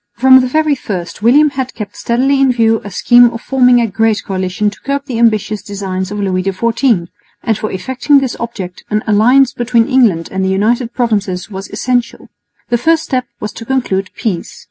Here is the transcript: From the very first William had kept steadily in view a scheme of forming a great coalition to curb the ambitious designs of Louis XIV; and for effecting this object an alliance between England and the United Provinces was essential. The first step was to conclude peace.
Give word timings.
From 0.15 0.39
the 0.39 0.47
very 0.47 0.73
first 0.73 1.21
William 1.21 1.51
had 1.51 1.75
kept 1.75 1.95
steadily 1.95 2.41
in 2.41 2.51
view 2.51 2.81
a 2.83 2.89
scheme 2.89 3.25
of 3.29 3.39
forming 3.39 3.79
a 3.79 3.85
great 3.85 4.23
coalition 4.25 4.71
to 4.71 4.79
curb 4.83 5.05
the 5.05 5.19
ambitious 5.19 5.61
designs 5.61 6.09
of 6.09 6.19
Louis 6.19 6.41
XIV; 6.41 7.07
and 7.43 7.55
for 7.55 7.71
effecting 7.71 8.17
this 8.17 8.35
object 8.39 8.83
an 8.89 9.03
alliance 9.05 9.53
between 9.53 9.87
England 9.87 10.27
and 10.31 10.43
the 10.43 10.49
United 10.49 10.95
Provinces 10.95 11.51
was 11.51 11.69
essential. 11.69 12.29
The 12.69 12.79
first 12.79 13.03
step 13.03 13.25
was 13.39 13.51
to 13.53 13.63
conclude 13.63 14.09
peace. 14.15 14.59